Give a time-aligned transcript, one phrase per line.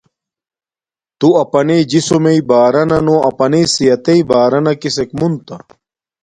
[1.19, 5.57] تو اپانݵ جسمݵ بارانا نو اپانݵ صحتݵ بارانا کسک مونتا۔